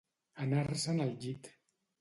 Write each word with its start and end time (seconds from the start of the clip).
Anar-se'n 0.45 1.05
al 1.05 1.15
llit. 1.27 1.55